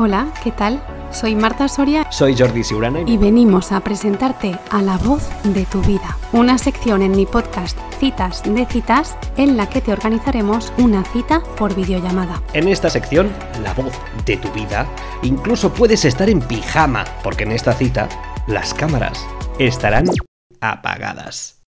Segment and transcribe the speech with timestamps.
[0.00, 0.80] Hola, ¿qué tal?
[1.10, 5.80] Soy Marta Soria Soy Jordi Siurana y venimos a presentarte a La Voz de tu
[5.80, 11.02] Vida, una sección en mi podcast Citas de Citas en la que te organizaremos una
[11.06, 12.40] cita por videollamada.
[12.52, 13.28] en esta sección,
[13.64, 13.92] la voz
[14.24, 14.86] de tu vida,
[15.22, 18.08] incluso puedes estar en pijama, porque en esta cita
[18.46, 19.26] las cámaras
[19.58, 20.06] estarán
[20.60, 21.60] apagadas.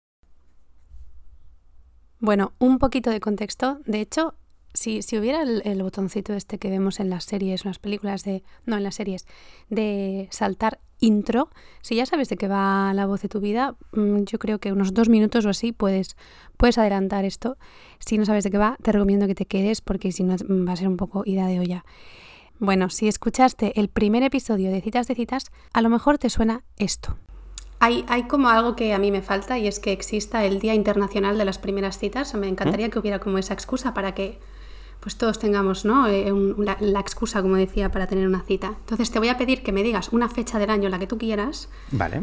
[2.19, 3.79] Bueno, un poquito de contexto.
[3.85, 4.35] De hecho,
[4.73, 8.23] si, si hubiera el, el botoncito este que vemos en las series, en las películas
[8.23, 8.43] de...
[8.65, 9.25] No, en las series,
[9.69, 11.49] de saltar intro,
[11.81, 14.71] si ya sabes de qué va la voz de tu vida, mm, yo creo que
[14.71, 16.15] unos dos minutos o así puedes,
[16.57, 17.57] puedes adelantar esto.
[17.99, 20.67] Si no sabes de qué va, te recomiendo que te quedes porque si no mm,
[20.67, 21.83] va a ser un poco ida de olla.
[22.59, 26.63] Bueno, si escuchaste el primer episodio de Citas de Citas, a lo mejor te suena
[26.77, 27.17] esto.
[27.79, 30.75] Hay, hay como algo que a mí me falta y es que exista el Día
[30.75, 32.35] Internacional de las Primeras Citas.
[32.35, 34.37] Me encantaría que hubiera como esa excusa para que
[35.01, 36.07] pues todos tengamos ¿no?
[36.07, 36.31] Eh,
[36.79, 38.75] la excusa, como decía, para tener una cita.
[38.79, 41.17] Entonces te voy a pedir que me digas una fecha del año, la que tú
[41.17, 42.21] quieras, Vale.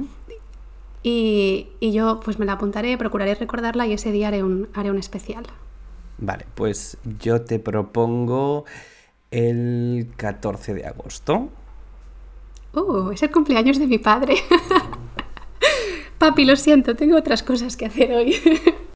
[1.03, 4.91] y, y yo pues me la apuntaré, procuraré recordarla y ese día haré un, haré
[4.91, 5.45] un especial.
[6.19, 8.65] Vale, pues yo te propongo
[9.31, 11.51] el 14 de agosto.
[12.75, 14.37] Uh, es el cumpleaños de mi padre.
[16.19, 18.35] Papi, lo siento, tengo otras cosas que hacer hoy.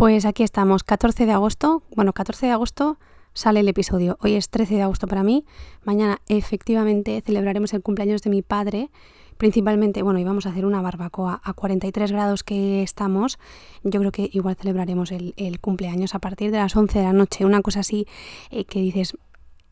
[0.00, 1.82] Pues aquí estamos, 14 de agosto.
[1.94, 2.98] Bueno, 14 de agosto
[3.34, 4.16] sale el episodio.
[4.22, 5.44] Hoy es 13 de agosto para mí.
[5.84, 8.88] Mañana efectivamente celebraremos el cumpleaños de mi padre.
[9.36, 13.38] Principalmente, bueno, íbamos a hacer una barbacoa a 43 grados que estamos.
[13.82, 17.44] Yo creo que igual celebraremos el, cumpleaños a partir de las 11 de la noche.
[17.44, 18.06] Una cosa así
[18.48, 19.18] eh, que dices,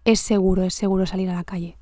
[0.04, 1.78] es seguro, es seguro salir a la calle.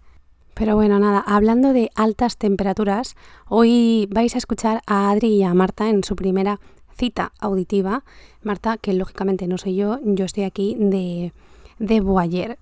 [0.54, 3.16] Pero bueno, nada, hablando de altas temperaturas,
[3.48, 6.60] hoy vais a escuchar a Adri y a Marta en su primera
[6.96, 8.04] cita auditiva.
[8.42, 11.32] Marta, que lógicamente no soy yo, yo estoy aquí de,
[11.78, 12.58] de Boyer.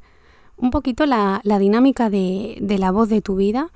[0.57, 3.71] Un poquito la, la dinámica de, de la voz de tu vida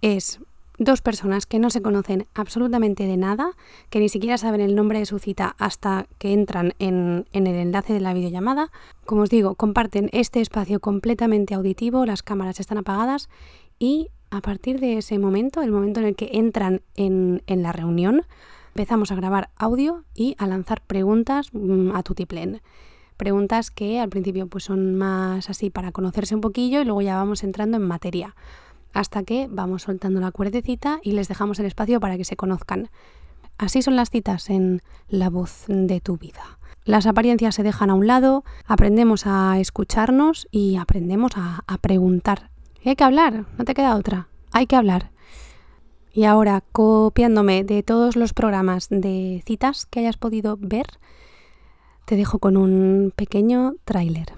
[0.00, 0.40] es
[0.76, 3.52] dos personas que no se conocen absolutamente de nada,
[3.90, 7.54] que ni siquiera saben el nombre de su cita hasta que entran en, en el
[7.54, 8.72] enlace de la videollamada.
[9.06, 13.28] Como os digo, comparten este espacio completamente auditivo, las cámaras están apagadas
[13.78, 17.70] y a partir de ese momento, el momento en el que entran en, en la
[17.70, 18.22] reunión,
[18.74, 22.60] empezamos a grabar audio y a lanzar preguntas mm, a tutiplén.
[23.16, 27.14] Preguntas que al principio pues son más así para conocerse un poquillo y luego ya
[27.14, 28.34] vamos entrando en materia
[28.92, 32.90] hasta que vamos soltando la cuerdecita y les dejamos el espacio para que se conozcan.
[33.58, 36.58] Así son las citas en La voz de tu vida.
[36.84, 42.50] Las apariencias se dejan a un lado, aprendemos a escucharnos y aprendemos a, a preguntar.
[42.82, 45.13] Y hay que hablar, no te queda otra, hay que hablar.
[46.16, 50.86] Y ahora, copiándome de todos los programas de citas que hayas podido ver,
[52.04, 54.32] te dejo con un pequeño tráiler.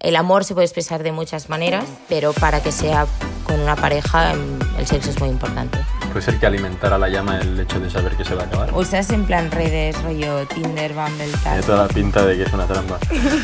[0.00, 3.06] El amor se puede expresar de muchas maneras, pero para que sea
[3.44, 5.78] con una pareja, em, el sexo es muy importante.
[6.12, 8.74] Puede ser que alimentara la llama el hecho de saber que se va a acabar.
[8.74, 11.64] ¿Usas en plan redes, rollo Tinder, Bumble, Tiene tal?
[11.64, 12.98] toda la pinta de que es una trampa.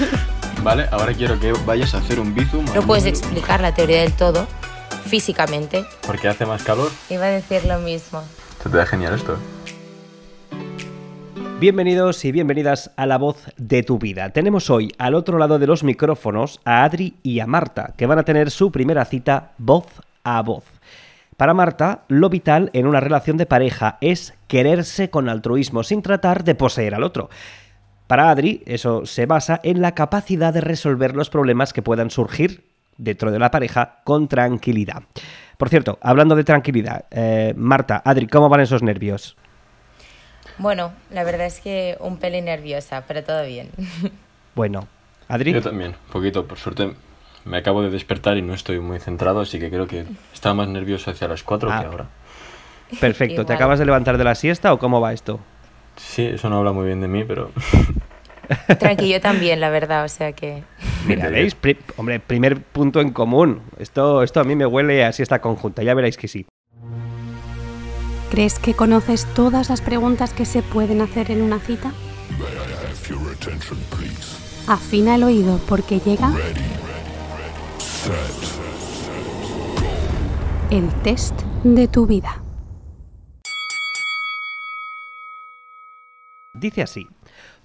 [0.65, 2.65] vale, ahora quiero que vayas a hacer un bizum.
[2.75, 4.49] No puedes explicar la teoría del todo
[5.05, 5.84] físicamente.
[6.06, 6.91] Porque hace más calor.
[7.09, 8.22] Iba a decir lo mismo.
[8.62, 9.37] Se te da genial esto.
[11.61, 14.31] Bienvenidos y bienvenidas a La Voz de tu Vida.
[14.31, 18.19] Tenemos hoy al otro lado de los micrófonos a Adri y a Marta, que van
[18.19, 19.84] a tener su primera cita voz
[20.25, 20.65] a voz.
[21.37, 26.44] Para Marta, lo vital en una relación de pareja es quererse con altruismo sin tratar
[26.44, 27.28] de poseer al otro.
[28.06, 32.69] Para Adri, eso se basa en la capacidad de resolver los problemas que puedan surgir
[33.00, 35.03] dentro de la pareja con tranquilidad.
[35.59, 39.37] Por cierto, hablando de tranquilidad, eh, Marta, Adri, ¿cómo van esos nervios?
[40.59, 43.71] Bueno, la verdad es que un pelín nerviosa, pero todo bien.
[44.55, 44.88] Bueno,
[45.28, 45.53] Adri.
[45.53, 46.44] Yo también, un poquito.
[46.47, 46.93] Por suerte
[47.44, 50.69] me acabo de despertar y no estoy muy centrado, así que creo que estaba más
[50.69, 51.81] nervioso hacia las 4 Ah.
[51.81, 52.06] que ahora.
[53.00, 55.38] Perfecto, ¿te acabas de levantar de la siesta o cómo va esto?
[55.97, 57.53] Sí, eso no habla muy bien de mí, pero
[58.78, 60.62] Tranqui, yo también, la verdad, o sea que...
[61.06, 61.55] Mira, ¿veis?
[61.55, 63.62] Pri- hombre, primer punto en común.
[63.79, 66.47] Esto, esto a mí me huele a siesta conjunta, ya veréis que sí.
[68.31, 71.93] ¿Crees que conoces todas las preguntas que se pueden hacer en una cita?
[74.69, 76.32] Afina el oído porque llega
[80.70, 82.41] el test de tu vida.
[86.55, 87.08] Dice así,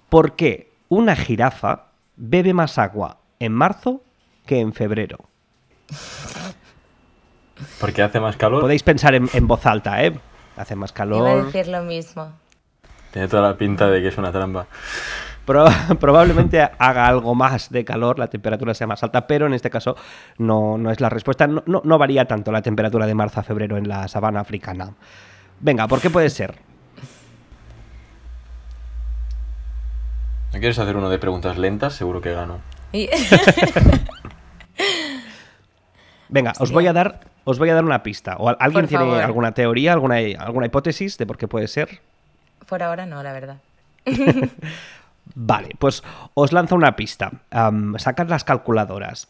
[0.08, 1.86] ¿por qué una jirafa
[2.16, 4.02] bebe más agua en marzo
[4.46, 5.18] que en febrero?
[7.80, 8.60] porque hace más calor.
[8.60, 10.18] Podéis pensar en, en voz alta, ¿eh?
[10.56, 11.46] Hace más Iba a calor.
[11.46, 12.32] decir lo mismo.
[13.12, 14.66] Tiene toda la pinta de que es una trampa.
[16.00, 19.96] probablemente haga algo más de calor, la temperatura sea más alta, pero en este caso
[20.38, 21.46] no, no es la respuesta.
[21.46, 24.90] No, no, no varía tanto la temperatura de marzo a febrero en la sabana africana.
[25.60, 26.58] Venga, ¿por qué puede ser?
[30.52, 31.94] ¿No quieres hacer uno de preguntas lentas?
[31.94, 32.60] Seguro que gano.
[32.92, 33.08] Y-
[36.28, 38.36] Venga, os voy a dar, os voy a dar una pista.
[38.38, 39.22] ¿O al- alguien Por tiene favor.
[39.22, 42.00] alguna teoría, alguna, alguna hipótesis de por qué puede ser?
[42.68, 43.58] Por ahora no, la verdad.
[45.34, 46.02] Vale, pues
[46.34, 47.32] os lanzo una pista.
[47.98, 49.28] Sacad las calculadoras.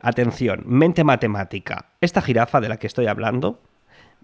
[0.00, 1.86] Atención, mente matemática.
[2.00, 3.60] Esta jirafa de la que estoy hablando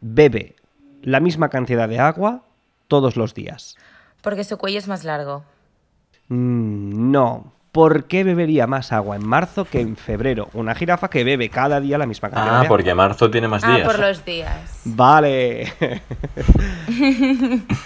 [0.00, 0.56] bebe
[1.03, 2.43] la misma cantidad de agua
[2.89, 3.77] todos los días.
[4.21, 5.44] Porque su cuello es más largo.
[6.28, 7.52] Mm, no.
[7.72, 10.50] ¿Por qué bebería más agua en marzo que en febrero?
[10.52, 12.69] Una jirafa que bebe cada día la misma cantidad Ah, de agua.
[12.69, 13.86] porque marzo tiene más Ah, días.
[13.88, 14.80] por los días.
[14.84, 15.72] Vale.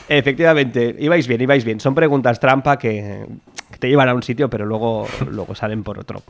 [0.09, 1.79] Efectivamente, ibais bien, ibais bien.
[1.81, 3.27] Son preguntas trampa que,
[3.71, 6.23] que te llevan a un sitio, pero luego, luego salen por otro.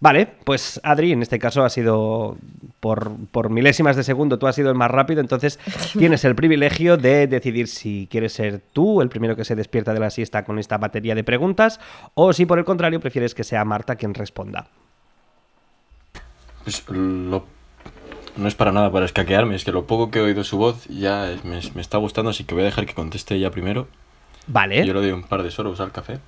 [0.00, 2.36] Vale, pues Adri, en este caso ha sido
[2.78, 5.58] por, por milésimas de segundo, tú has sido el más rápido, entonces
[5.98, 9.98] tienes el privilegio de decidir si quieres ser tú el primero que se despierta de
[10.00, 11.80] la siesta con esta batería de preguntas
[12.14, 14.68] o si por el contrario prefieres que sea Marta quien responda.
[16.64, 17.44] Pues lo-
[18.36, 20.84] no es para nada para escaquearme, es que lo poco que he oído su voz
[20.86, 23.88] ya me, me está gustando, así que voy a dejar que conteste ella primero.
[24.46, 24.86] Vale.
[24.86, 26.20] Yo le doy un par de sorbos al café.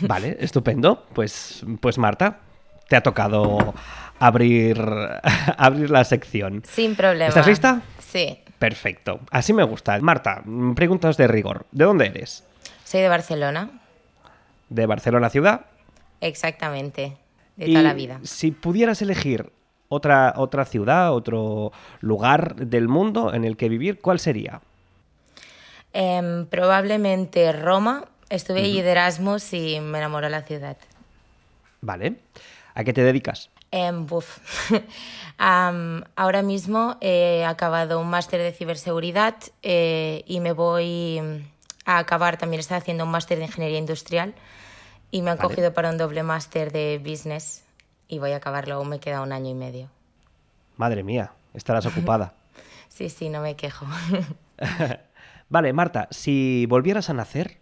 [0.00, 1.04] Vale, estupendo.
[1.14, 2.40] Pues, pues Marta,
[2.88, 3.74] te ha tocado
[4.18, 4.78] abrir,
[5.58, 6.62] abrir la sección.
[6.66, 7.28] Sin problema.
[7.28, 7.82] ¿Estás lista?
[8.00, 8.38] Sí.
[8.58, 9.20] Perfecto.
[9.30, 9.98] Así me gusta.
[10.00, 10.42] Marta,
[10.74, 11.66] preguntas de rigor.
[11.70, 12.44] ¿De dónde eres?
[12.84, 13.70] Soy de Barcelona.
[14.68, 15.66] ¿De Barcelona ciudad?
[16.20, 17.16] Exactamente.
[17.56, 18.18] De Y toda la vida.
[18.24, 19.52] Si pudieras elegir
[19.88, 24.60] otra, otra ciudad, otro lugar del mundo en el que vivir, ¿cuál sería?
[25.92, 28.04] Em, probablemente Roma.
[28.28, 30.76] Estuve allí de Erasmus y me enamoró la ciudad.
[31.80, 32.20] Vale.
[32.74, 33.50] ¿A qué te dedicas?
[34.06, 34.38] Buf.
[35.38, 41.20] Am, ahora mismo he acabado un máster de ciberseguridad eh, y me voy
[41.84, 44.34] a acabar, también estoy haciendo un máster de ingeniería industrial
[45.10, 45.48] y me han Vale.
[45.48, 47.64] cogido para un doble máster de business
[48.08, 49.88] y voy a acabarlo, aún me queda un año y medio.
[50.76, 52.34] Madre mía, estarás ocupada.
[52.88, 53.86] Sí, sí, no me quejo.
[55.50, 57.60] Vale, Marta, si volvieras a nacer,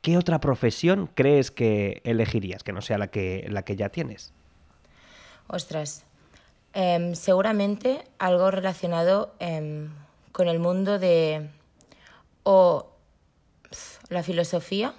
[0.00, 4.32] ¿qué otra profesión crees que elegirías, que no sea la que, la que ya tienes?
[5.46, 6.04] Ostras,
[6.72, 9.88] em, seguramente algo relacionado em,
[10.32, 11.48] con el mundo de
[12.42, 12.90] o
[13.68, 14.94] pf, la filosofía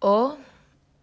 [0.00, 0.36] o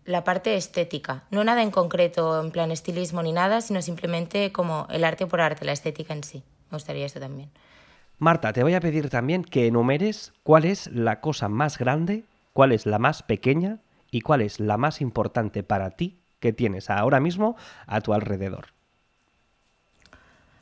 [0.06, 1.24] la parte estética.
[1.30, 5.40] No nada en concreto, en plan estilismo ni nada, sino simplemente como el arte por
[5.40, 6.44] arte, la estética en sí.
[6.72, 7.50] Me gustaría eso también.
[8.20, 12.74] Marta, te voy a pedir también que enumeres cuál es la cosa más grande, cuál
[12.74, 13.80] es la más pequeña
[14.12, 17.56] y cuál es la más importante para ti que tienes ahora mismo
[17.88, 18.68] a tu alrededor.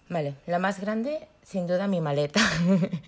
[0.10, 2.40] Vale, la más grande, sin duda, mi maleta.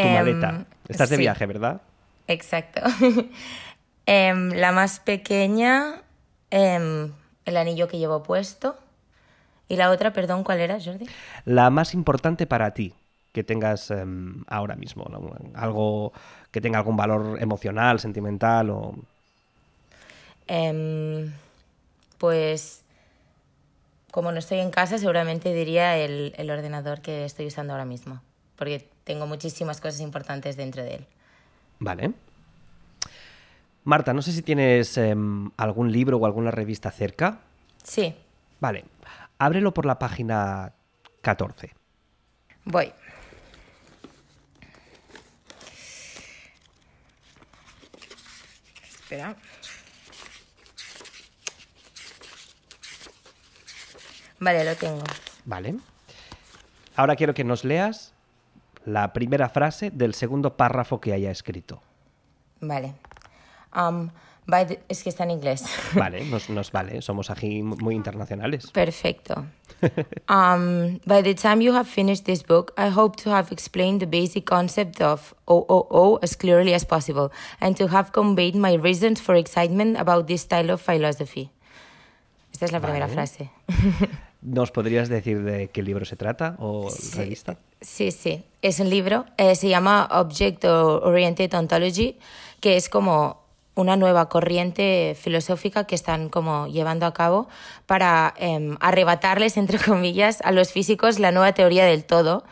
[0.00, 0.66] Tu Em, maleta.
[0.88, 1.22] Estás de sí.
[1.22, 1.82] viaje, ¿verdad?
[2.26, 2.80] Exacto.
[4.06, 6.02] Em, la más pequeña,
[6.50, 7.12] em,
[7.44, 8.76] el anillo que llevo puesto.
[9.68, 11.08] Y la otra, perdón, ¿cuál era, Jordi?
[11.44, 12.94] La más importante para ti
[13.32, 15.34] que tengas em, ahora mismo, ¿no?
[15.54, 16.12] algo
[16.50, 18.94] que tenga algún valor emocional, sentimental o
[20.46, 21.32] Em,
[22.18, 22.84] pues,
[24.10, 28.20] como no estoy en casa, seguramente diría el, el ordenador que estoy usando ahora mismo.
[28.56, 31.06] Porque tengo muchísimas cosas importantes dentro de él.
[31.78, 32.12] Vale.
[33.84, 37.40] Marta, no sé si tienes em, algún libro o alguna revista cerca.
[37.82, 38.14] Sí,
[38.60, 38.84] Vale.
[39.38, 40.72] Ábrelo por la página
[41.20, 41.72] 14.
[42.64, 42.92] voy.
[49.12, 49.36] Espera.
[54.40, 55.02] Vale, lo tengo.
[55.44, 55.76] Vale.
[56.96, 58.12] Ahora quiero que nos leas
[58.84, 61.80] la primera frase del segundo párrafo que haya escrito.
[62.60, 62.94] Vale.
[63.76, 64.10] Um,
[64.46, 65.64] by the- Es que está en inglés.
[65.94, 68.70] Vale, nos, nos vale, somos aquí muy internacionales.
[68.70, 69.46] Perfecto.
[70.28, 74.06] Um, by the time you have finished this book, I hope to have explained the
[74.06, 79.34] basic concept of OOO as clearly as possible and to have conveyed my reasons for
[79.34, 81.50] excitement about this style of philosophy.
[82.52, 83.14] Esta es la primera Vale.
[83.14, 83.50] frase.
[84.42, 87.58] ¿Nos podrías decir de qué libro se trata o revista?
[87.80, 88.44] Sí, sí.
[88.60, 92.18] Es un libro, eh, se llama Object Oriented Ontology,
[92.60, 93.41] que es como
[93.74, 97.48] una nueva corriente filosófica que están como llevando a cabo
[97.86, 102.44] para em, arrebatarles, entre comillas, a los físicos la nueva teoría del todo,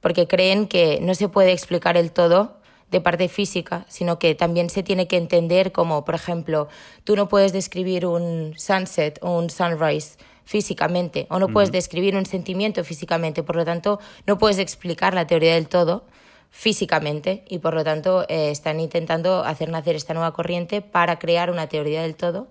[0.00, 2.58] porque creen que no se puede explicar el todo
[2.90, 6.68] de parte física, sino que también se tiene que entender como, por ejemplo,
[7.04, 12.24] tú no puedes describir un sunset o un sunrise físicamente, o no puedes describir un
[12.24, 16.04] sentimiento físicamente, por lo tanto, no puedes explicar la teoría del todo
[16.50, 21.50] físicamente y por lo tanto eh, están intentando hacer nacer esta nueva corriente para crear
[21.50, 22.48] una teoría del todo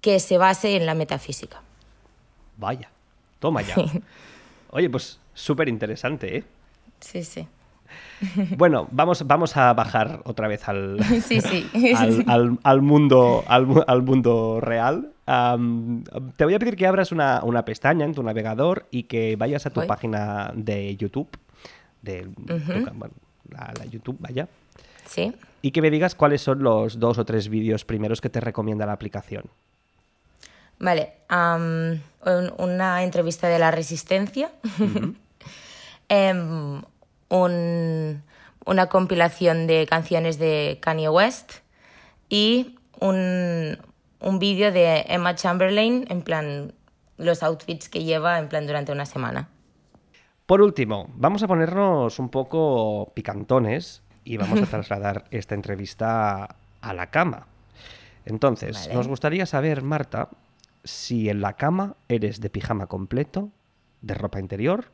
[0.00, 1.62] que se base en la metafísica.
[2.56, 2.90] Vaya,
[3.38, 3.74] toma ya.
[4.70, 6.44] Oye, pues súper interesante, ¿eh?
[7.00, 7.46] Sí, sí.
[8.56, 11.70] Bueno, vamos, vamos a bajar otra vez al, Sí, sí.
[11.94, 15.12] al, al- al mundo, al, mu- al mundo real.
[16.36, 19.66] Te voy a pedir que abras una, una pestaña en tu navegador y que vayas
[19.66, 19.86] a tu Voy.
[19.88, 21.28] página de YouTube,
[22.02, 23.14] de tu ca- bueno,
[23.50, 24.48] la, la YouTube, vaya,
[25.06, 25.34] Sí.
[25.62, 28.86] y que me digas cuáles son los dos o tres vídeos primeros que te recomienda
[28.86, 29.44] la aplicación.
[30.78, 32.02] Vale, un-
[32.58, 34.50] una entrevista de la resistencia,
[36.08, 36.82] Em,
[37.30, 38.22] un-
[38.64, 41.52] una compilación de canciones de Kanye West
[42.28, 43.76] y un,
[44.20, 46.72] un vídeo de Emma Chamberlain, en plan
[47.18, 49.48] los outfits que lleva en plan durante una semana.
[50.46, 56.94] Por último, vamos a ponernos un poco picantones y vamos a trasladar esta entrevista a
[56.94, 57.46] la cama.
[58.24, 58.94] Entonces, Vale.
[58.94, 60.28] nos gustaría saber, Marta,
[60.84, 63.50] si en la cama eres de pijama completo,
[64.02, 64.84] de ropa interior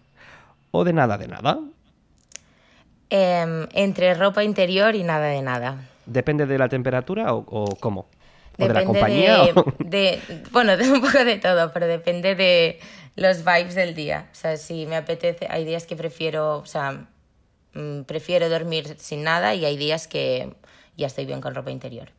[0.70, 1.58] o de nada de nada.
[3.10, 5.76] Em, entre ropa interior y nada de nada.
[6.06, 8.06] ¿Depende de la temperatura o, o cómo?
[8.58, 9.44] ¿O de la Depende compañía?
[9.44, 12.80] de, o- de- bueno, de un poco de todo, pero depende de
[13.16, 14.28] los vibes del día.
[14.32, 17.06] O sea, si me apetece, hay días que prefiero, o sea,
[17.74, 20.54] mm, prefiero dormir sin nada y hay días que
[20.96, 22.10] ya estoy bien con ropa interior.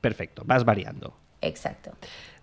[0.00, 1.16] Perfecto, vas variando.
[1.40, 1.92] Exacto.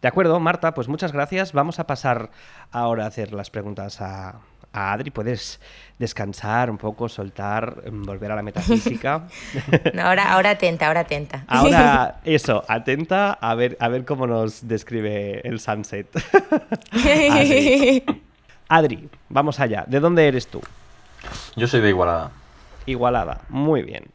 [0.02, 1.54] De acuerdo, Marta, pues muchas gracias.
[1.54, 2.32] Vamos a pasar
[2.72, 4.42] ahora a hacer las preguntas a,
[4.74, 5.12] a Adri.
[5.12, 5.60] Puedes
[5.98, 9.28] descansar un poco, soltar, mm, volver a la metafísica.
[9.94, 11.46] No, ahora, ahora atenta, ahora atenta.
[11.48, 16.08] Ahora, eso, atenta a ver, a ver cómo nos describe el sunset.
[16.92, 18.04] Adri.
[18.68, 19.86] Adri, vamos allá.
[19.88, 20.62] ¿De dónde eres tú?
[21.56, 22.32] Yo soy de Igualada.
[22.86, 23.42] Igualada.
[23.50, 24.06] Muy bien.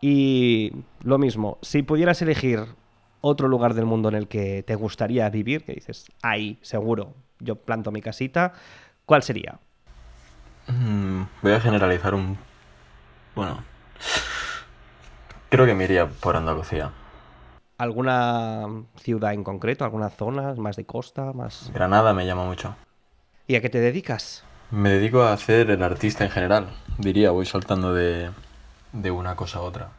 [0.00, 0.72] Y
[1.02, 2.64] lo mismo, si pudieras elegir
[3.20, 7.56] otro lugar del mundo en el que te gustaría vivir, que dices, ahí, seguro, yo
[7.56, 8.52] planto mi casita,
[9.06, 9.58] ¿cuál sería?
[10.66, 12.38] Mm, voy a generalizar un...
[13.34, 13.64] Bueno.
[15.50, 16.90] Creo que me iría por Andalucía.
[17.78, 18.66] ¿Alguna
[18.96, 19.84] ciudad en concreto?
[19.84, 21.32] ¿Alguna zona más de costa?
[21.32, 22.74] más Granada me llama mucho.
[23.46, 24.44] ¿Y a qué te dedicas?
[24.70, 26.68] Me dedico a hacer el artista en general.
[26.98, 28.30] Diría, voy saltando de,
[28.92, 29.90] de una cosa a otra.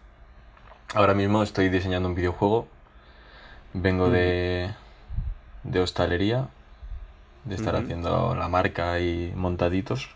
[0.93, 2.67] Ahora mismo estoy diseñando un videojuego.
[3.73, 4.73] Vengo de,
[5.63, 6.47] de hostelería,
[7.45, 10.09] de estar haciendo la marca y montaditos.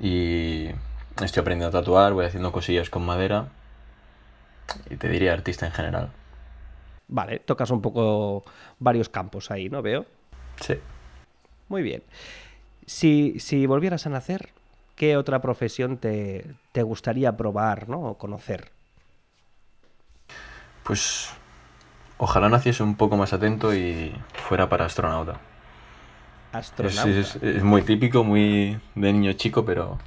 [0.00, 0.68] Y
[1.22, 3.48] estoy aprendiendo a tatuar, voy haciendo cosillas con madera.
[4.90, 6.10] Y te diría artista en general.
[7.08, 8.44] Vale, tocas un poco
[8.78, 9.82] varios campos ahí, ¿no?
[9.82, 10.06] Veo.
[10.60, 10.74] Sí.
[11.68, 12.02] Muy bien.
[12.86, 14.50] Si, si volvieras a nacer,
[14.96, 18.00] ¿qué otra profesión te, te gustaría probar, ¿no?
[18.00, 18.70] O conocer?
[20.82, 21.30] Pues
[22.18, 25.40] ojalá naciese un poco más atento y fuera para astronauta.
[26.52, 27.10] Es, Astronauta.
[27.10, 29.98] es- es muy típico, muy de niño chico, pero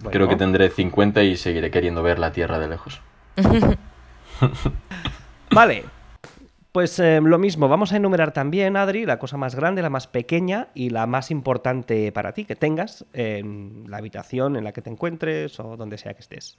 [0.00, 3.00] Bueno, creo que tendré 50 y seguiré queriendo ver la Tierra de lejos.
[5.50, 5.84] Vale.
[6.72, 10.06] Pues eh, lo mismo, vamos a enumerar también, Adri, la cosa más grande, la más
[10.06, 14.80] pequeña y la más importante para ti que tengas en la habitación en la que
[14.80, 16.56] te encuentres o donde sea que estés.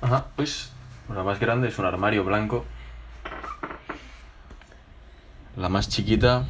[0.00, 0.72] Ajá, pues
[1.14, 2.64] la más grande es un armario blanco.
[5.56, 6.44] La más chiquita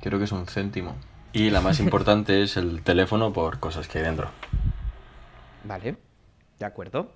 [0.00, 0.96] creo que es un céntimo.
[1.32, 4.30] Y la más importante es el teléfono por cosas que hay dentro.
[5.64, 5.96] Vale,
[6.58, 7.12] de acuerdo.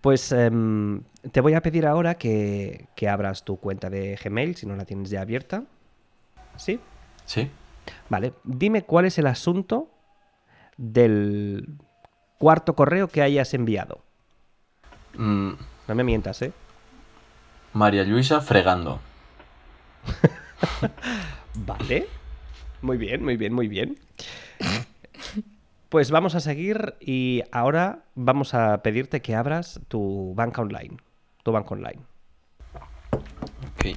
[0.00, 1.02] Pues em,
[1.32, 4.84] te voy a pedir ahora que, que abras tu cuenta de Gmail, si no la
[4.84, 5.64] tienes ya abierta.
[6.56, 6.80] ¿Sí?
[7.24, 7.50] ¿Sí?
[8.08, 9.88] Vale, dime cuál es el asunto
[10.76, 11.68] del
[12.38, 14.00] cuarto correo que hayas enviado.
[15.16, 15.52] Mm,
[15.88, 16.52] No me mientas, ¿eh?
[17.72, 19.00] María Luisa fregando.
[21.54, 22.06] Vale.
[22.82, 23.98] Muy bien, muy bien, muy bien.
[25.88, 30.96] Pues vamos a seguir y ahora vamos a pedirte que abras tu banca online.
[31.42, 32.00] Tu banco online.
[33.12, 33.96] Ok.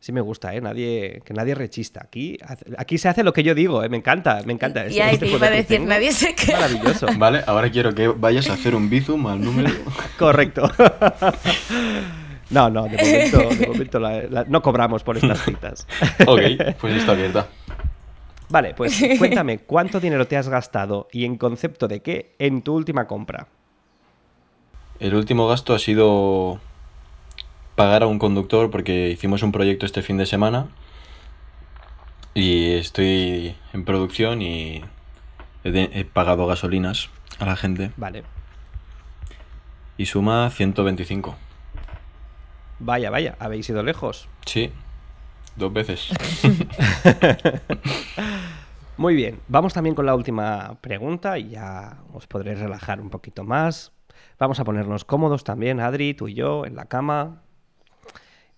[0.00, 0.60] Sí me gusta, ¿eh?
[0.60, 2.00] Nadie, que nadie rechista.
[2.02, 2.36] Aquí,
[2.76, 3.88] aquí se hace lo que yo digo, ¿eh?
[3.88, 4.84] Me encanta, me encanta.
[4.86, 5.88] Este- y este te iba a decir, tengo.
[5.90, 6.58] nadie se queda.
[6.58, 7.06] Maravilloso.
[7.18, 9.70] Vale, ahora quiero que vayas a hacer un bizum al número.
[10.18, 10.68] Correcto.
[12.52, 15.86] No, no, de momento, de momento la- la- no cobramos por estas citas.
[16.26, 16.40] Ok,
[16.80, 17.46] pues está abierta.
[18.50, 22.74] Vale, pues cuéntame, ¿cuánto dinero te has gastado y en concepto de qué en tu
[22.74, 23.46] última compra?
[25.00, 26.60] El último gasto ha sido
[27.74, 30.68] pagar a un conductor porque hicimos un proyecto este fin de semana
[32.34, 34.84] y estoy en producción y
[35.64, 38.22] he, he pagado gasolinas a la gente Vale.
[39.96, 41.34] y suma 125.
[42.84, 44.28] Vaya, vaya, habéis ido lejos.
[44.44, 44.72] Sí,
[45.54, 46.08] dos veces.
[48.96, 53.44] Muy bien, vamos también con la última pregunta y ya os podréis relajar un poquito
[53.44, 53.92] más.
[54.36, 57.42] Vamos a ponernos cómodos también, Adri, tú y yo, en la cama.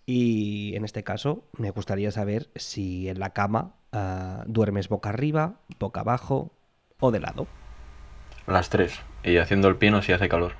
[0.06, 5.60] Y en este caso, me gustaría saber si en la cama ah, duermes boca arriba,
[5.78, 6.50] boca abajo
[6.98, 7.46] o de lado.
[8.46, 9.00] Las tres.
[9.22, 10.52] Y haciendo el piano si hace calor.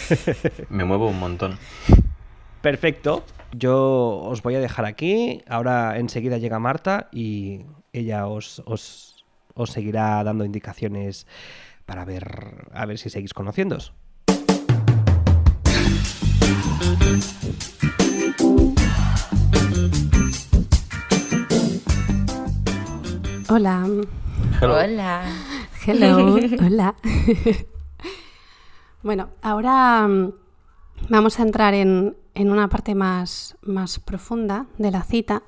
[0.68, 1.58] Me muevo un montón.
[2.62, 3.24] Perfecto.
[3.50, 5.42] Yo os voy a dejar aquí.
[5.48, 11.26] Ahora enseguida llega Marta y ella os, os, os seguirá dando indicaciones
[11.84, 13.92] para ver a ver si seguís conociéndoos.
[23.48, 23.88] Hola.
[24.60, 24.78] Hello.
[24.78, 25.24] Hola.
[25.84, 26.36] Hello.
[26.64, 26.94] Hola.
[29.02, 30.41] bueno, ahora mm,
[31.08, 35.42] vamos a entrar en, en una parte más, más profunda de la cita.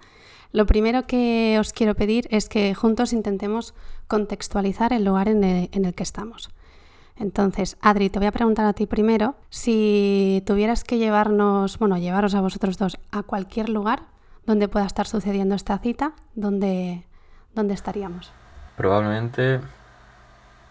[0.52, 3.74] Lo primero que os quiero pedir es que juntos intentemos
[4.06, 6.50] contextualizar el lugar en el, en el que estamos.
[7.16, 12.34] Entonces, Adri, te voy a preguntar a ti primero si tuvieras que llevarnos, bueno, llevaros
[12.34, 14.02] a vosotros dos a cualquier lugar
[14.46, 17.06] donde pueda estar sucediendo esta cita, ¿dónde,
[17.54, 18.32] dónde estaríamos?
[18.76, 19.60] Probablemente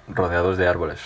[0.07, 0.99] rodeados de árboles.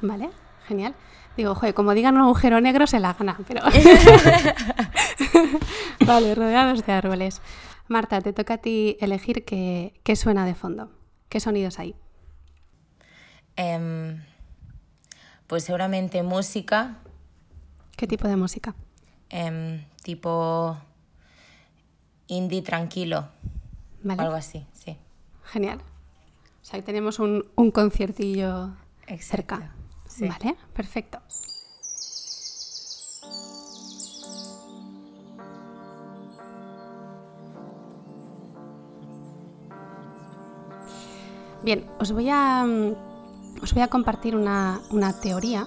[0.00, 0.30] ¿Vale?
[0.66, 0.94] Genial.
[1.38, 3.62] Digo, joder, como digan un agujero negro se la gana, pero...
[6.04, 7.40] vale, rodeados de árboles.
[7.86, 10.90] Marta, te toca a ti elegir qué, qué suena de fondo.
[11.28, 11.94] ¿Qué sonidos hay?
[13.54, 14.20] Em,
[15.46, 16.96] pues seguramente música,
[17.96, 18.74] ¿Qué tipo de música?
[19.30, 20.76] em, tipo
[22.26, 23.28] indie tranquilo,
[24.02, 24.22] ¿Vale?
[24.22, 24.96] o algo así, sí.
[25.44, 25.78] Genial.
[25.78, 28.72] O sea, que tenemos un, un conciertillo
[29.06, 29.72] Exacto, cerca.
[30.20, 31.18] Vale, perfecto.
[41.62, 45.66] Bien, os voy a, mm, os voy a compartir una, una teoría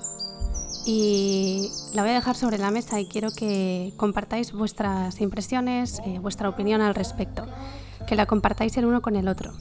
[0.86, 6.20] y la voy a dejar sobre la mesa y quiero que compartáis vuestras impresiones, eh,
[6.20, 7.46] vuestra opinión al respecto,
[8.08, 9.54] que la compartáis el uno con el otro.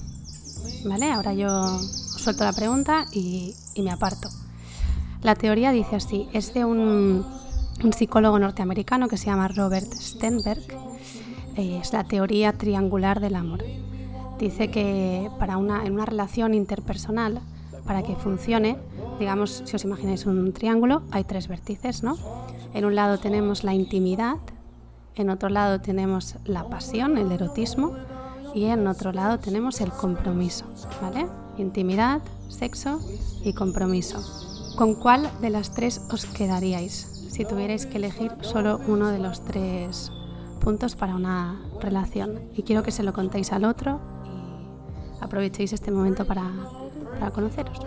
[0.86, 1.12] ¿Vale?
[1.12, 4.30] Ahora yo suelto la pregunta y me aparto.
[5.22, 7.26] La teoría dice así, es de un,
[7.94, 10.62] psicólogo norteamericano que se llama Robert Stenberg,
[11.56, 13.62] eh, es la teoría triangular del amor.
[14.38, 17.40] Dice que para una, en una relación interpersonal,
[17.84, 18.78] para que funcione,
[19.18, 22.16] digamos, si os imagináis un triángulo, hay tres vértices, ¿no?
[22.72, 24.36] En un lado tenemos la intimidad,
[25.16, 27.92] en otro lado tenemos la pasión, el erotismo,
[28.54, 30.64] y en otro lado tenemos el compromiso,
[31.02, 31.26] ¿vale?
[31.58, 33.00] Intimidad, sexo
[33.44, 34.49] y compromiso.
[34.76, 36.92] ¿Con cuál de las tres os quedaríais
[37.30, 40.10] si tuvierais que elegir solo uno de los tres
[40.60, 42.40] puntos para una relación?
[42.56, 46.50] Y quiero que se lo contéis al otro y aprovechéis este momento para,
[47.18, 47.78] para conoceros.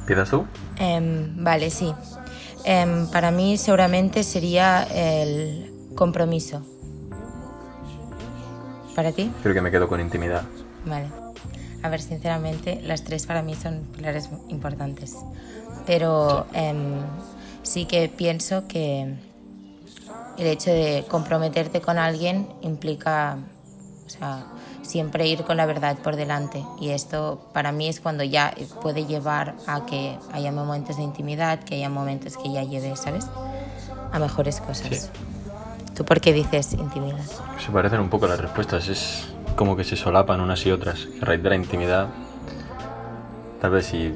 [0.00, 0.44] ¿Empiezas tú?
[0.78, 1.92] Em, vale, sí.
[2.64, 6.62] Em, para mí seguramente sería el compromiso.
[8.94, 9.30] ¿Para ti?
[9.42, 10.42] Creo que me quedo con intimidad.
[10.86, 11.08] Vale.
[11.82, 15.16] A ver, sinceramente, las tres para mí son pilares importantes.
[15.86, 17.00] Pero em,
[17.62, 19.14] sí que pienso que
[20.38, 23.38] el hecho de comprometerte con alguien implica,
[24.06, 24.46] o sea,
[24.82, 26.64] siempre ir con la verdad por delante.
[26.80, 31.60] Y esto para mí es cuando ya puede llevar a que haya momentos de intimidad,
[31.60, 33.26] que haya momentos que ya lleve, ¿sabes?
[34.12, 34.88] A mejores cosas.
[34.88, 35.10] Sí.
[35.94, 37.24] ¿Tú por qué dices intimidad?
[37.64, 38.88] Se parecen un poco las respuestas.
[38.88, 41.06] Es como que se solapan unas y otras.
[41.22, 42.08] A raíz de la intimidad,
[43.60, 44.14] tal vez si,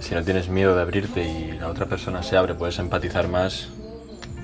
[0.00, 3.68] si no tienes miedo de abrirte y la otra persona se abre, puedes empatizar más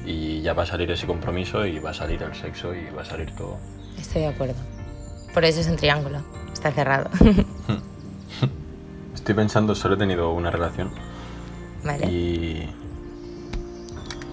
[0.07, 3.03] y ya va a salir ese compromiso y va a salir el sexo y va
[3.03, 3.59] a salir todo.
[3.99, 4.55] Estoy de acuerdo.
[5.35, 6.23] Por eso es un triángulo.
[6.53, 7.11] Está cerrado.
[9.15, 10.91] Estoy pensando, solo he tenido una relación
[11.85, 12.07] vale.
[12.07, 12.75] y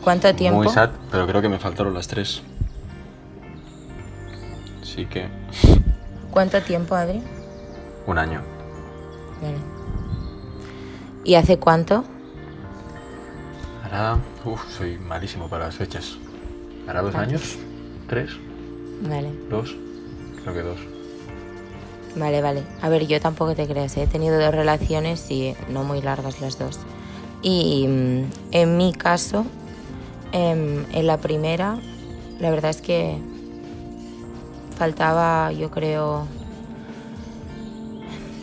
[0.04, 0.64] ¿Cuánto tiempo?
[0.64, 2.42] muy sad, pero creo que me faltaron las tres.
[4.82, 5.28] Así que
[6.32, 7.22] ¿Cuánto tiempo, Adri?
[8.06, 8.42] un año.
[9.42, 9.58] Vale.
[11.28, 12.06] ¿Y hace cuánto?
[13.84, 16.18] Hará, uff, soy malísimo para las fechas.
[16.88, 17.58] ¿Hará dos años?
[18.08, 18.32] ¿Tres?
[19.02, 19.34] Vale.
[19.50, 19.76] ¿Dos?
[20.42, 20.80] Creo que dos.
[22.16, 22.64] Vale, vale.
[22.82, 24.04] A ver, yo tampoco te creas, ¿eh?
[24.04, 26.80] he tenido dos relaciones y no muy largas las dos.
[27.42, 29.46] Y mm, en mi caso,
[30.32, 31.78] em, en la primera,
[32.40, 33.18] la verdad es que
[34.78, 36.26] faltaba, yo creo,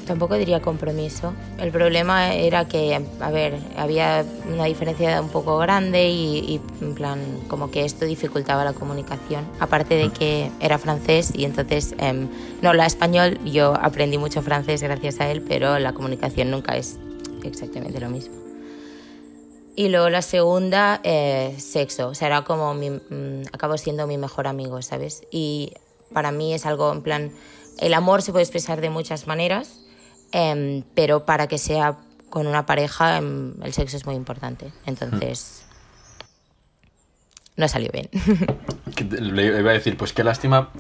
[0.05, 1.33] tampoco diría compromiso.
[1.59, 7.21] El problema era que, a ver, había una diferencia un poco grande y, en plan,
[7.49, 9.47] como que esto dificultaba la comunicación.
[9.61, 12.29] Aparte de que era francés y entonces em,
[12.63, 16.99] no habla español, yo aprendí mucho francés gracias a él, pero la comunicación nunca es
[17.43, 18.35] exactamente lo mismo.
[19.77, 22.09] Y luego la segunda, eh, sexo.
[22.09, 25.25] O sea, era como mi, mm, acabo siendo mi mejor amigo, ¿sabes?
[25.33, 25.73] Y
[26.13, 27.33] para mí es algo en plan,
[27.79, 29.81] el amor se puede expresar de muchas maneras,
[30.35, 31.97] em, pero para que sea
[32.29, 34.73] con una pareja, em, el sexo es muy importante.
[34.85, 35.65] Entonces,
[37.57, 38.11] no salió bien.
[39.35, 40.71] Le iba a decir, pues qué lástima,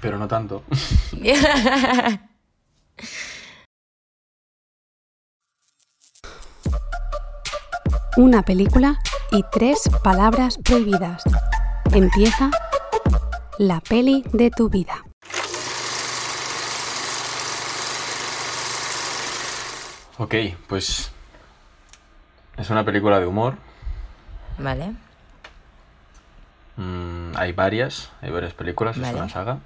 [0.00, 0.64] pero no tanto.
[8.16, 8.98] una película
[9.30, 11.22] y tres palabras prohibidas.
[11.92, 12.50] Empieza
[13.58, 15.05] la peli de tu vida.
[20.18, 20.34] Ok,
[20.66, 21.10] pues
[22.56, 23.56] es una película de humor.
[24.58, 24.94] Vale.
[26.76, 29.58] Mm, hay varias, hay varias películas, es una saga.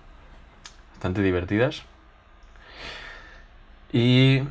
[0.93, 1.83] Bastante divertidas.
[3.93, 4.43] Y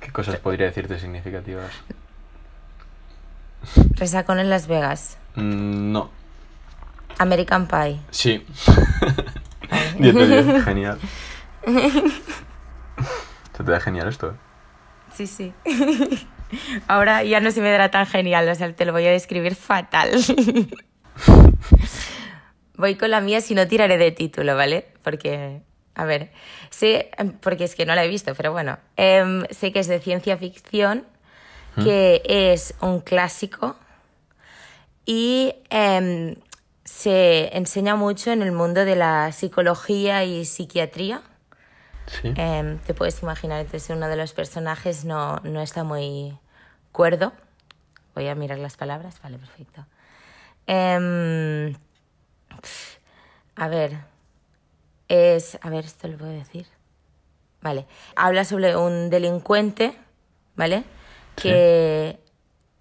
[0.00, 1.70] ¿Qué cosas podría decirte significativas?
[3.94, 5.18] Resacón en Las Vegas.
[5.34, 6.10] Mm, no.
[7.18, 8.00] American Pie.
[8.10, 8.46] Sí.
[9.98, 10.98] 10 de 10, genial.
[13.58, 14.34] Se te da genial esto, ¿eh?
[15.12, 15.52] Sí, sí.
[16.86, 19.56] Ahora ya no se me dará tan genial, o sea, te lo voy a describir
[19.56, 20.12] fatal.
[22.76, 24.86] Voy con la mía si no tiraré de título, ¿vale?
[25.02, 25.62] Porque
[25.96, 26.30] a ver,
[26.70, 29.88] sé, em, porque es que no la he visto, pero bueno, em, sé que es
[29.88, 31.04] de ciencia ficción,
[31.82, 33.76] que es un clásico
[35.04, 36.36] y em,
[36.84, 41.22] se enseña mucho en el mundo de la psicología y psiquiatría.
[42.08, 42.32] Sí.
[42.34, 46.38] te puedes imaginar, entonces uno de los personajes no, no está muy
[46.92, 47.32] cuerdo.
[48.14, 49.86] Voy a mirar las palabras, vale, perfecto.
[53.56, 53.98] a ver,
[55.08, 56.66] es, a ver, esto lo puedo decir.
[57.60, 59.94] Vale, habla sobre un delincuente,
[60.54, 60.84] ¿vale?
[61.34, 62.18] Que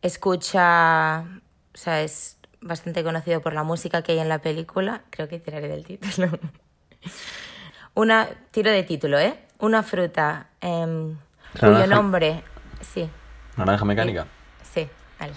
[0.02, 1.26] escucha,
[1.74, 5.04] o sea, es bastante conocido por la música que hay en la película.
[5.10, 6.30] Creo que tiraré del título.
[7.97, 9.33] Una, tiro de título, ¿eh?
[9.57, 11.15] Una fruta eh,
[11.60, 12.43] cuyo nombre,
[12.79, 13.10] sí.
[13.55, 14.27] Naranja mecánica.
[14.62, 14.88] Sí,
[15.19, 15.33] vale.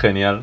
[0.00, 0.42] Genial.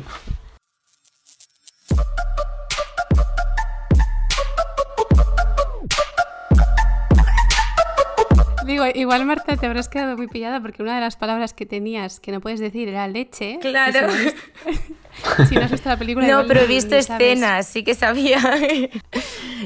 [8.66, 12.20] Digo, igual Marta te habrás quedado muy pillada porque una de las palabras que tenías
[12.20, 13.58] que no puedes decir era leche.
[13.60, 14.08] Claro.
[15.48, 16.26] Si no has visto la película.
[16.26, 18.38] No, pero he visto escenas, sí que sabía.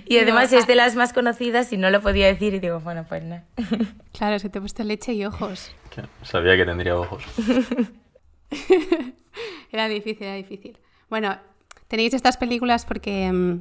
[0.07, 3.05] y además es de las más conocidas y no lo podía decir y digo, bueno,
[3.09, 3.43] pues no.
[4.13, 5.73] Claro, es que te he puesto leche y ojos.
[6.23, 7.25] Sabía que tendría ojos.
[9.73, 10.79] era difícil, era difícil.
[11.09, 11.37] Bueno,
[11.89, 13.61] tenéis estas películas porque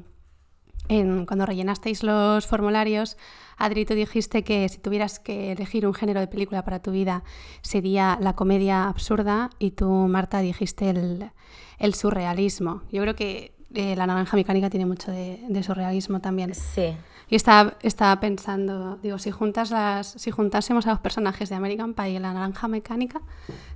[0.89, 3.15] cuando rellenasteis los formularios,
[3.57, 7.23] Adri, tú dijiste que si tuvieras que elegir un género de película para tu vida
[7.61, 12.81] sería la comedia absurda y tú, Marta, dijiste el, surrealismo.
[12.91, 16.55] Yo creo que eh, La Naranja Mecánica tiene mucho de, surrealismo también.
[16.55, 16.95] Sí.
[17.29, 21.93] Y estaba, estaba, pensando, digo, si, juntas las, si juntásemos a los personajes de American
[21.93, 23.21] Pie y La Naranja Mecánica,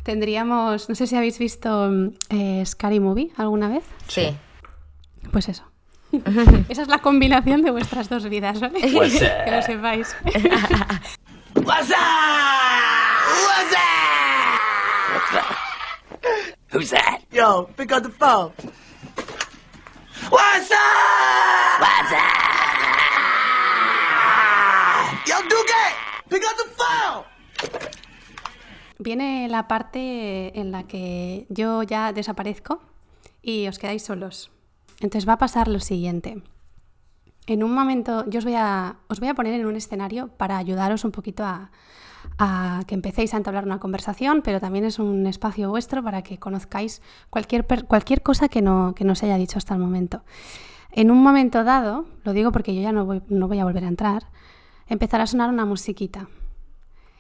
[0.02, 1.92] tendríamos, no sé si habéis visto
[2.30, 3.84] eh, Scary Movie alguna vez.
[4.08, 4.36] Sí.
[5.32, 5.73] Pues eso.
[6.70, 8.80] Esa es la combinación de vuestras dos vidas, ¿vale?
[8.82, 10.16] que lo sepáis.
[11.56, 11.98] What's up?
[13.46, 13.80] What's up?
[15.32, 15.74] What's?
[16.72, 17.22] Who's that?
[17.32, 18.52] Yo, pick up the phone.
[20.30, 21.80] What's up?
[21.80, 22.44] What's up?
[25.28, 25.84] Yo, Duque,
[26.30, 27.26] pick up the phone.
[29.00, 32.82] Viene la parte en la que yo ya desaparezco
[33.42, 34.53] y os quedáis solos.
[35.04, 36.42] Entonces va a pasar lo siguiente.
[37.46, 40.58] En un momento, yo os voy a, os voy a poner en un escenario para
[40.58, 41.70] ayudaros un poquito a,
[42.88, 47.02] que empecéis a entablar una conversación, pero también es un espacio vuestro para que conozcáis
[47.30, 50.24] cualquier, cualquier cosa que no, que no se haya dicho hasta el momento.
[50.94, 53.84] En un momento dado, lo digo porque yo ya no voy, no voy a volver
[53.84, 54.30] a entrar,
[54.88, 56.30] empezará a sonar una musiquita.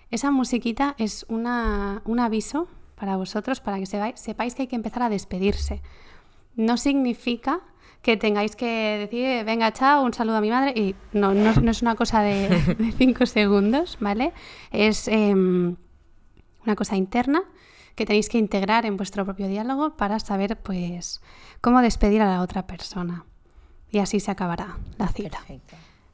[0.09, 5.03] Esa musiquita es una, un aviso para vosotros, para que sepáis que hay que empezar
[5.03, 5.81] a despedirse.
[6.55, 7.61] No significa
[8.03, 11.81] que tengáis que decir, venga, chao, un saludo a mi madre, y no, no, es
[11.81, 14.33] una cosa de, cinco segundos, ¿vale?
[14.71, 15.77] Es em,
[16.65, 17.43] una cosa interna
[17.95, 21.21] que tenéis que integrar en vuestro propio diálogo para saber, pues,
[21.61, 23.25] cómo despedir a la otra persona.
[23.89, 25.39] Y así se acabará la cita.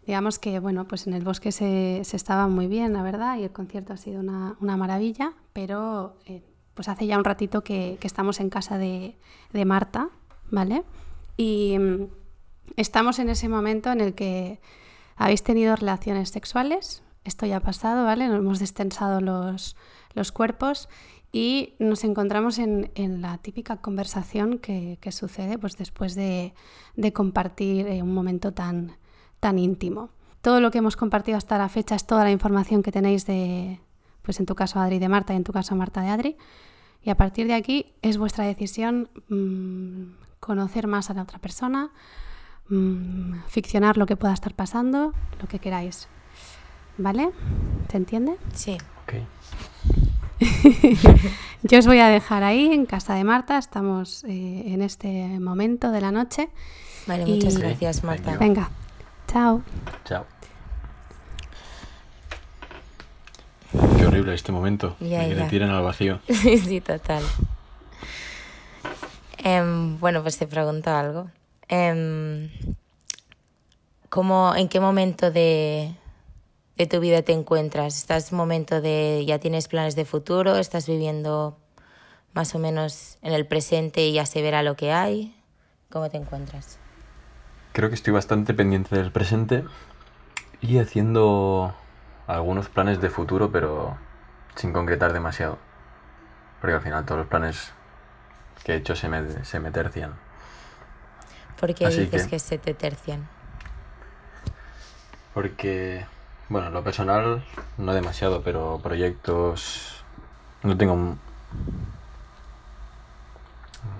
[0.06, 3.43] Digamos que, bueno, pues en el bosque se, se, estaba muy bien, la verdad, y
[3.43, 6.43] el concierto ha sido una, una maravilla, pero eh,
[6.75, 9.17] pues hace ya un ratito que, que estamos en casa de,
[9.54, 10.10] de Marta,
[10.52, 10.84] ¿vale?
[11.39, 12.08] Y mm,
[12.75, 14.60] estamos en ese momento en el que
[15.15, 18.28] habéis tenido relaciones sexuales, esto ya ha pasado, ¿vale?
[18.28, 19.78] Nos hemos destensado los,
[20.13, 20.89] los cuerpos
[21.32, 26.54] y nos encontramos en, en la típica conversación que, que, sucede pues, después de,
[26.97, 28.97] de compartir eh, un momento tan,
[29.39, 30.10] tan íntimo.
[30.41, 33.80] Todo lo que hemos compartido hasta la fecha es toda la información que tenéis de,
[34.23, 36.38] pues en tu caso Adri de Marta y en tu caso Marta de Adri.
[37.02, 41.91] Y a partir de aquí es vuestra decisión mmm, conocer más a la otra persona,
[42.69, 46.07] mmm, ficcionar lo que pueda estar pasando, lo que queráis.
[46.97, 47.29] ¿Vale?
[47.91, 48.35] ¿Se entiende?
[48.55, 48.75] Sí.
[49.03, 49.13] Ok.
[51.62, 55.91] Yo os voy a dejar ahí en casa de Marta, estamos eh, en este momento
[55.91, 56.49] de la noche.
[57.05, 58.35] Vale, muchas gracias Marta.
[58.38, 58.71] Venga,
[59.27, 59.62] chao.
[60.05, 60.25] Chao.
[63.97, 64.95] Qué horrible este momento.
[64.99, 65.47] Ya, Me ya.
[65.47, 66.19] tiran al vacío.
[66.27, 67.21] sí, total.
[69.43, 71.30] Em, bueno, pues te pregunto algo.
[71.67, 72.49] Em,
[74.10, 75.95] ¿cómo, ¿En qué momento de,
[76.75, 77.97] de tu vida te encuentras?
[77.97, 80.58] ¿Estás en momento de ya tienes planes de futuro?
[80.58, 81.58] ¿Estás viviendo
[82.34, 85.36] más o menos en el presente y ya se verá lo que hay?
[85.89, 86.78] ¿Cómo te encuentras?
[87.71, 89.63] Creo que estoy bastante pendiente del presente
[90.62, 91.73] y haciendo
[92.28, 93.97] algunos planes de futuro, pero
[94.56, 95.58] sin concretar demasiado.
[96.60, 97.71] Porque al final todos los planes
[98.69, 100.13] que he hecho se me, se me tercian.
[101.60, 102.39] ¿Por qué Así dices que- que...
[102.39, 103.27] se te tercian?
[105.34, 106.05] Porque,
[106.49, 107.43] bueno, en lo personal
[107.79, 110.03] no demasiado, pero proyectos
[110.62, 111.19] no tengo un...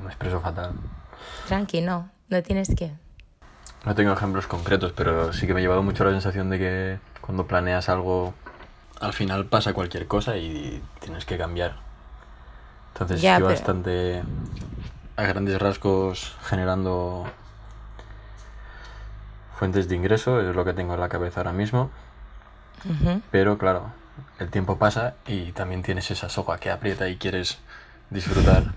[0.04, 0.74] Me expreso fatal.
[1.48, 2.92] Tranqui, no, no tienes que.
[3.86, 7.00] No tengo ejemplos concretos, pero sí que me ha llevado mucho la sensación de que
[7.22, 8.36] cuando planeas algo,
[9.02, 11.78] al final pasa cualquier cosa y tienes que cambiar.
[13.00, 14.24] Entonces Ya, estoy pero- bastante
[15.16, 17.26] a grandes rasgos generando
[19.58, 21.90] fuentes de ingreso, es lo que tengo en la cabeza ahora mismo.
[23.32, 23.92] Pero claro,
[24.40, 27.60] el tiempo pasa y también tienes esa soga que aprieta y quieres
[28.10, 28.74] disfrutar.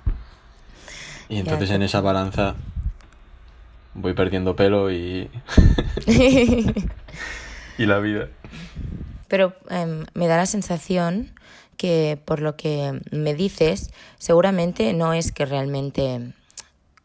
[1.28, 2.54] Y entonces en esa balanza
[3.94, 5.30] voy perdiendo pelo y,
[7.78, 8.28] y la vida.
[9.28, 11.30] Pero em, me da la sensación
[11.76, 16.32] que por lo que me dices, seguramente no es que realmente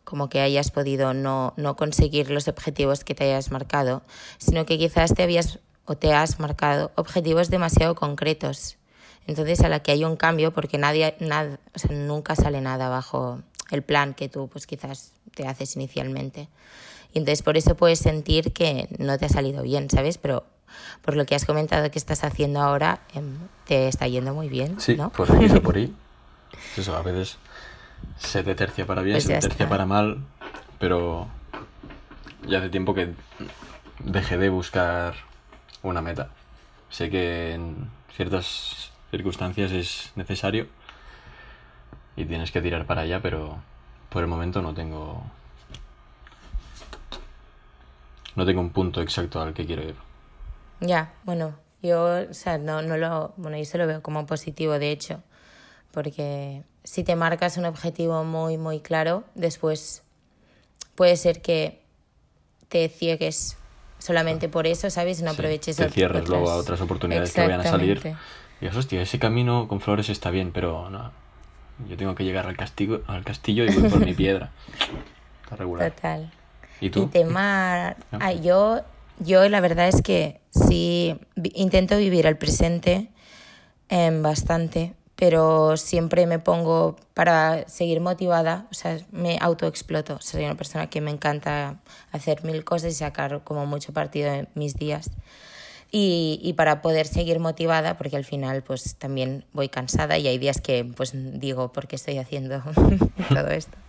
[0.03, 4.03] como que hayas podido no, no conseguir los objetivos que te hayas marcado,
[4.37, 8.77] sino que quizás te habías o te has marcado objetivos demasiado concretos.
[9.25, 12.87] Entonces, a la que hay un cambio, porque nadie, nada, o sea, nunca sale nada
[12.87, 16.47] bajo el plan que tú pues quizás te haces inicialmente.
[17.13, 20.17] Y entonces por eso puedes sentir que no te ha salido bien, ¿sabes?
[20.17, 20.45] Pero
[21.01, 24.79] por lo que has comentado que estás haciendo ahora, em, te está yendo muy bien,
[24.79, 25.09] Sí, ¿no?
[25.11, 25.93] por aquí o por ahí.
[26.77, 27.37] Eso, a veces
[28.17, 29.69] se te tercia para bien, Pues se te tercia está.
[29.69, 30.23] para mal,
[30.79, 31.27] pero
[32.47, 33.13] ya hace tiempo que
[33.99, 35.15] dejé de buscar
[35.83, 36.29] una meta.
[36.89, 40.67] Sé que en ciertas circunstancias es necesario
[42.15, 43.57] y tienes que tirar para allá, pero
[44.09, 45.23] por el momento no tengo
[48.35, 49.95] no tengo un punto exacto al que quiero ir.
[50.79, 54.79] Ya, bueno, yo, o sea, no, no lo, bueno, yo se lo veo como positivo,
[54.79, 55.21] de hecho,
[55.91, 60.03] porque si te marcas un objetivo muy, muy claro, después
[60.95, 61.81] puede ser que
[62.69, 63.57] te ciegues
[63.99, 65.21] solamente por eso, ¿sabes?
[65.21, 68.15] No Sí, aproveches te cierres luego a otras oportunidades que vayan a salir.
[68.59, 71.11] Y dices, hostia, ese camino con flores está bien, pero no.
[71.87, 74.51] Yo tengo que llegar al castillo, al castillo y voy por mi piedra.
[75.43, 75.91] Está regular.
[75.91, 76.31] Total.
[76.81, 77.03] ¿Y tú?
[77.03, 77.97] Y temar.
[78.11, 78.17] Ah.
[78.19, 78.81] Ay, yo,
[79.19, 81.19] yo la verdad es que sí
[81.53, 83.09] intento vivir el presente
[83.89, 90.19] em, bastante, pero siempre me pongo para seguir motivada, o sea, me autoexploto.
[90.21, 91.79] Soy una persona que me encanta
[92.11, 95.09] hacer mil cosas y sacar como mucho partido de mis días.
[95.89, 100.37] Y, y para poder seguir motivada, porque al final pues también voy cansada y hay
[100.37, 102.61] días que pues digo, ¿por qué estoy haciendo
[103.29, 103.77] todo esto?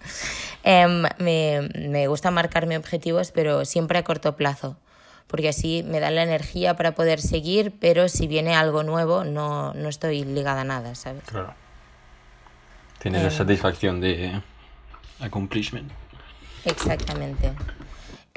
[0.65, 4.77] Em, me, me gusta marcarme objetivos, pero siempre a corto plazo,
[5.29, 9.73] porque así me dan la energía para poder seguir, pero si viene algo nuevo no,
[9.75, 11.23] no estoy ligada a nada, ¿sabes?
[11.25, 11.55] Claro.
[12.99, 13.35] Tienes la Em.
[13.37, 14.43] satisfacción de
[15.21, 15.91] accomplishment.
[16.65, 17.53] Exactamente.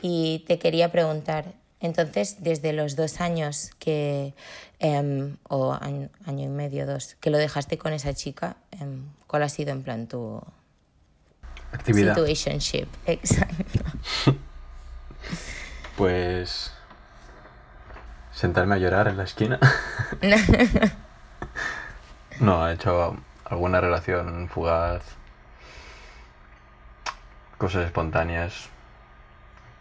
[0.02, 4.34] Y te quería preguntar, entonces, desde los dos años que,
[4.80, 9.44] em, o año, año, y medio, dos, que lo dejaste con esa chica, em, ¿cuál
[9.44, 10.42] ha sido en plan tu
[11.72, 12.14] actividad?
[12.16, 13.80] Situationship, exacto.
[15.98, 16.72] pues
[18.42, 19.60] sentarme a llorar en la esquina.
[22.40, 25.04] no, he hecho alguna relación fugaz,
[27.60, 28.68] cosas espontáneas,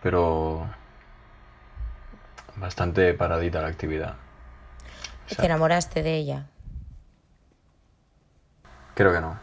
[0.02, 0.66] pero
[2.56, 4.16] bastante paradita la actividad.
[5.34, 6.46] ¿Te enamoraste de ella?
[8.94, 9.38] Creo que no.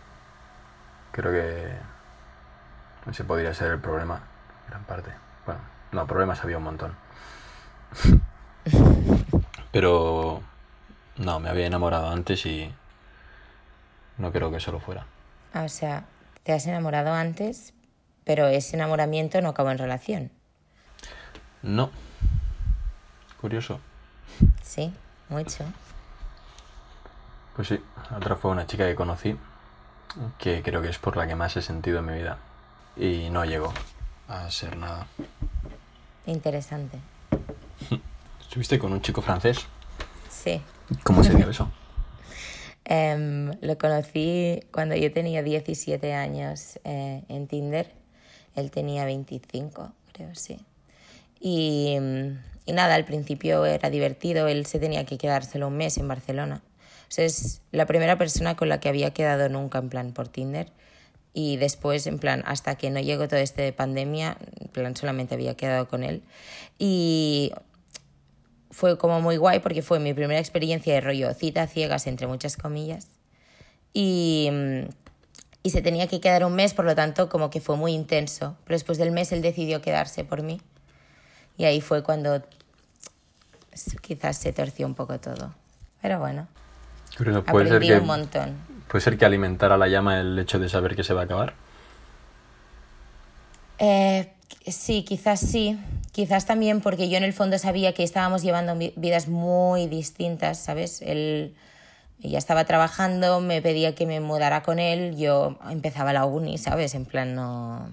[1.12, 1.72] Creo que
[3.10, 4.22] ese podría ser el problema,
[4.70, 5.10] gran parte.
[5.44, 6.96] Bueno, no, problemas había un montón.
[9.72, 10.42] Pero
[11.18, 12.72] no, me había enamorado antes y
[14.18, 15.06] no creo que solo fuera.
[15.54, 16.06] Ah, o sea,
[16.44, 17.74] te has enamorado antes,
[18.24, 20.32] pero ese enamoramiento no acabó en relación.
[21.62, 21.90] No.
[23.42, 23.80] Curioso.
[24.62, 24.94] Sí,
[25.30, 25.64] mucho.
[27.56, 27.82] Pues sí,
[28.16, 29.38] otra fue una chica que conocí,
[30.38, 32.38] que creo que es por la que más he sentido en mi vida.
[32.96, 33.74] Y no llegó
[34.28, 35.08] a ser nada.
[36.26, 37.00] Interesante.
[38.58, 39.68] ¿Estuviste con un chico francés?
[40.32, 40.60] Sí.
[41.04, 41.72] ¿Cómo se dio eso?
[42.90, 47.92] Um, lo conocí cuando yo tenía 17 años eh, en Tinder.
[48.56, 50.58] Él tenía 25, creo, sí.
[51.40, 52.00] Y,
[52.66, 54.48] y, nada, al principio era divertido.
[54.48, 56.64] Él se tenía que quedar solo un mes en Barcelona.
[57.10, 60.30] O sea, es la primera persona con la que había quedado nunca en plan por
[60.30, 60.72] Tinder.
[61.32, 65.36] Y después, en plan, hasta que no llegó todo este de pandemia, en plan, solamente
[65.36, 66.24] había quedado con él.
[66.80, 67.52] Y
[68.72, 72.58] fue como muy guay porque fue mi primera experiencia de rollo cita ciegas, entre muchas
[72.58, 73.08] comillas.
[73.94, 74.50] Y,
[75.64, 78.58] y se tenía que quedar un mes, por lo tanto, como que fue muy intenso.
[78.66, 80.62] Pero después del mes él decidió quedarse por mí.
[81.58, 82.44] Y ahí fue cuando
[84.02, 85.54] quizás se torció un poco todo.
[86.02, 86.48] Pero bueno.
[87.18, 88.58] Curioso, puede aprendí ser que, un montón.
[88.88, 91.54] Puede ser que alimentara la llama el hecho de saber que se va a acabar.
[93.80, 94.34] Eh,
[94.68, 95.80] sí, quizás sí.
[96.18, 101.04] Quizás también porque yo en el fondo sabía que estábamos llevando vidas muy distintas, ¿sabes?
[101.04, 101.54] Él
[102.18, 106.96] ya estaba trabajando, me pedía que me mudara con él, yo empezaba la uni, ¿sabes?
[106.96, 107.92] En plan, no...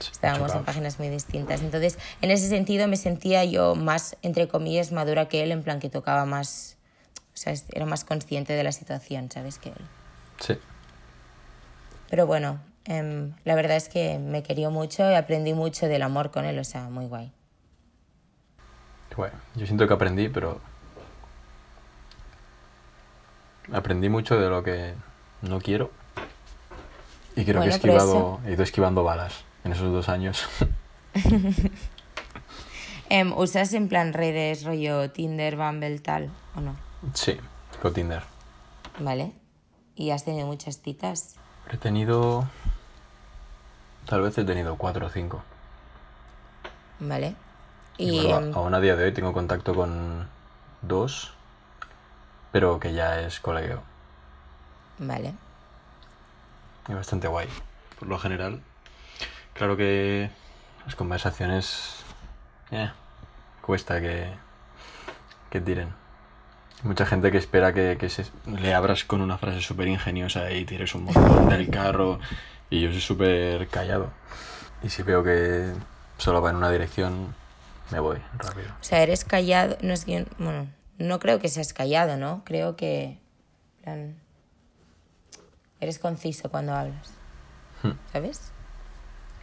[0.00, 1.60] Estábamos en páginas muy distintas.
[1.60, 5.78] Entonces, en ese sentido me sentía yo más, entre comillas, madura que él, en plan
[5.78, 6.78] que tocaba más...
[7.32, 9.60] O sea, era más consciente de la situación, ¿sabes?
[9.60, 9.86] Que él.
[10.40, 10.54] Sí.
[12.10, 16.32] Pero bueno, eh, la verdad es que me querió mucho y aprendí mucho del amor
[16.32, 17.30] con él, o sea, muy guay.
[19.16, 20.60] Bueno, yo siento que aprendí, pero
[23.72, 24.94] aprendí mucho de lo que
[25.42, 25.90] no quiero
[27.36, 30.46] y creo Bueno, que he esquivado, he ido esquivando balas en esos dos años.
[33.08, 36.74] Em, ¿Usas en plan redes, rollo Tinder, Bumble, tal, o no?
[37.12, 37.36] sí,
[37.82, 38.22] con Tinder.
[39.00, 39.32] ¿Vale?
[39.96, 41.36] ¿Y has tenido muchas citas?
[41.70, 42.48] He tenido,
[44.06, 45.42] tal vez he tenido cuatro o cinco.
[47.00, 47.34] ¿Vale?
[47.98, 50.28] Y Y, bueno, em, aún a día de hoy tengo contacto con
[50.82, 51.32] dos,
[52.50, 53.82] pero que ya es colegio.
[54.98, 55.34] vale.
[56.88, 57.48] Es bastante guay,
[57.98, 58.60] por lo general.
[59.54, 60.30] Claro que
[60.84, 61.96] las conversaciones
[62.70, 62.90] eh,
[63.60, 64.32] cuesta que,
[65.50, 65.88] que tiren.
[66.82, 70.50] Hay Mucha gente que espera que, que se- le abras con una frase súper ingeniosa
[70.50, 72.18] y tires un montón del carro
[72.70, 74.10] y yo soy súper callado.
[74.82, 75.72] Y si veo que
[76.18, 77.34] solo va en una dirección,
[77.92, 78.68] me voy rápido.
[78.80, 80.66] O sea, eres callado, no es que, bueno,
[80.98, 82.42] no creo que seas callado, ¿no?
[82.44, 83.18] Creo que,
[83.82, 84.16] plan,
[85.80, 87.10] eres conciso cuando hablas,
[87.82, 87.92] Hmm.
[88.12, 88.40] ¿sabes?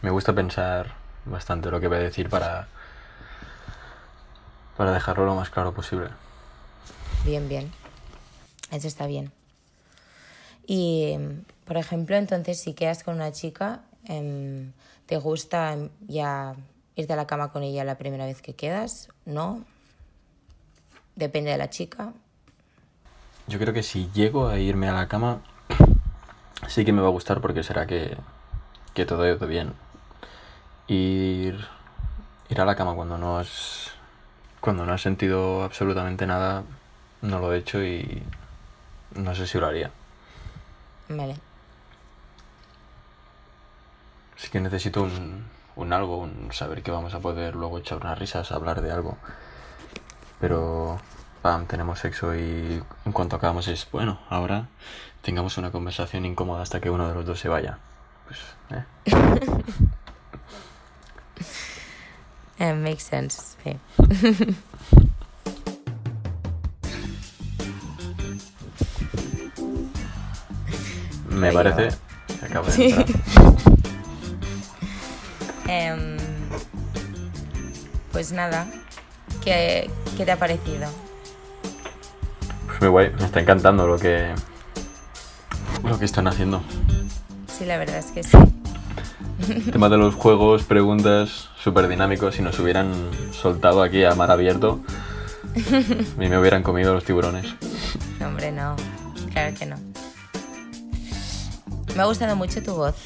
[0.02, 0.94] Me gusta pensar
[1.26, 2.68] bastante lo que voy a decir para,
[4.76, 6.08] para dejarlo lo más claro posible.
[7.24, 7.70] Bien, bien.
[8.72, 9.30] Eso está bien.
[10.66, 11.16] Y,
[11.66, 14.72] por ejemplo, entonces, si quedas con una chica, em,
[15.06, 15.76] ¿te gusta
[16.08, 16.54] ya
[17.00, 19.08] irte a la cama con ella la primera vez que quedas?
[19.24, 19.64] ¿No?
[21.16, 22.12] Depende de la chica.
[23.46, 25.42] Yo creo que si llego a irme a la cama,
[26.68, 28.16] sí que me va a gustar porque será que,
[28.94, 29.72] que todo ha ido bien.
[30.86, 31.66] Ir,
[32.48, 33.90] ir a la cama cuando no has,
[34.60, 36.64] cuando no has sentido absolutamente nada,
[37.22, 38.22] no lo he hecho y
[39.14, 39.90] no sé si lo haría.
[41.08, 41.36] Vale.
[44.36, 45.44] Sí que necesito un,
[45.76, 49.16] un algo, un saber que vamos a poder luego echar unas risas, hablar de algo.
[50.40, 51.00] Pero,
[51.42, 54.68] pam, tenemos sexo y en cuanto acabamos es, bueno, ahora
[55.22, 57.78] tengamos una conversación incómoda hasta que uno de los dos se vaya.
[58.26, 58.38] Pues,
[58.70, 58.84] eh.
[62.62, 63.78] Eh, makes sense, sí.
[71.30, 72.94] Me parece de Sí.
[75.72, 76.16] Em,
[78.10, 78.66] pues nada,
[79.44, 80.88] ¿qué, qué te ha parecido?
[82.66, 84.34] Pues muy guay, me está encantando lo que
[85.84, 86.60] lo que están haciendo.
[87.46, 88.36] Sí, la verdad es que sí.
[89.48, 92.34] El tema de los juegos, preguntas, súper dinámicos.
[92.34, 92.92] Si nos hubieran
[93.30, 94.80] soltado aquí a mar abierto,
[95.54, 97.46] a mí me hubieran comido los tiburones.
[98.18, 98.74] No, hombre, no.
[99.32, 99.76] Claro que no.
[101.94, 102.96] Me ha gustado mucho tu voz.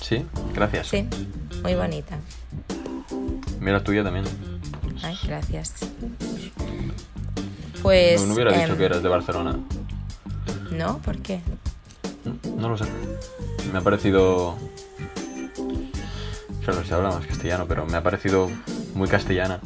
[0.00, 0.24] Sí,
[0.54, 0.86] gracias.
[0.86, 1.08] Sí,
[1.62, 2.18] muy bonita.
[3.60, 4.24] Mira la tuya también.
[5.02, 5.74] Ay, gracias.
[7.82, 8.20] Pues.
[8.20, 9.58] no, no hubiera dicho em, que eras de Barcelona.
[10.70, 11.40] No, ¿por qué?
[12.56, 12.84] No lo sé.
[13.72, 14.56] Me ha parecido.
[16.64, 18.48] Claro, se habla más castellano, pero me ha parecido
[18.94, 19.60] muy castellana.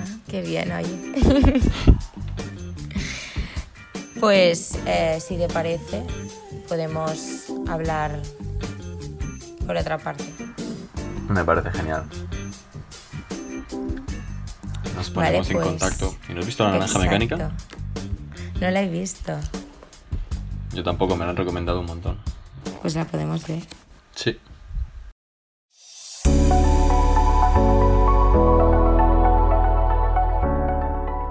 [0.00, 1.12] Ah, qué bien, oye.
[4.20, 6.04] pues, eh, si te parece,
[6.68, 8.20] podemos hablar
[9.66, 10.35] por otra parte.
[11.28, 12.04] Me parece genial.
[14.94, 16.14] Nos Vale, ponemos en pues, contacto.
[16.28, 17.50] ¿Y no has visto la naranja mecánica?
[18.60, 19.32] No la he visto.
[20.72, 22.18] Yo tampoco, me la han recomendado un montón.
[22.80, 23.62] Pues la podemos ver.
[24.14, 24.38] Sí.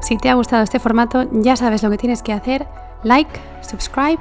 [0.02, 2.68] Si te ha gustado este formato, ya sabes lo que tienes que hacer.
[3.04, 4.20] Like, subscribe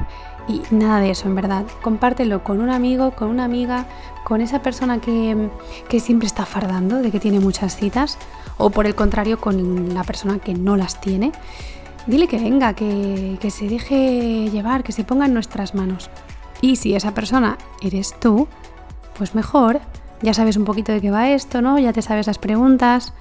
[0.49, 1.65] y nada de eso, en verdad.
[1.83, 3.87] Compártelo con un amigo, con una amiga,
[4.25, 5.51] con esa persona que,
[5.89, 8.19] que siempre está fardando, de que tiene muchas citas,
[8.57, 11.33] o por el contrario, con la persona que no las tiene.
[12.07, 16.11] Dile que venga, que, que se deje llevar, que se ponga en nuestras manos.
[16.61, 18.49] Y si esa persona eres tú,
[19.17, 19.81] pues mejor,
[20.23, 21.79] ya sabes un poquito de qué va esto, ¿no?
[21.79, 23.13] Ya te sabes las preguntas.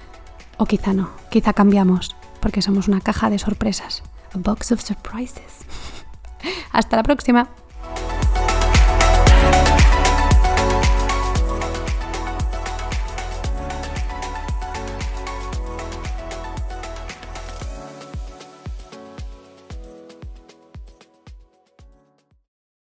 [0.56, 4.02] O quizá no, quizá cambiamos, porque somos una caja de sorpresas.
[4.34, 5.64] A box of surprises.
[6.72, 7.48] Hasta la próxima.